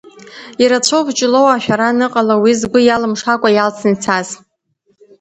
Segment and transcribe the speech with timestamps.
[0.63, 4.27] Ирацәаҩуп Ҷлоу ашәара аныҟала, уи згәы, иалымшакәа иалҵны ицаз.